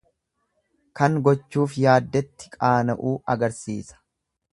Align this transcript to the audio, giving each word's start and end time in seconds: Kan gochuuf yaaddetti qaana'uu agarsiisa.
Kan 0.99 1.19
gochuuf 1.27 1.75
yaaddetti 1.83 2.49
qaana'uu 2.55 3.13
agarsiisa. 3.35 4.01